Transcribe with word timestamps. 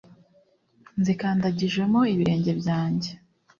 nzikandagijemo 0.99 1.99
ibirenge 2.13 2.51
byanjye. 2.59 3.11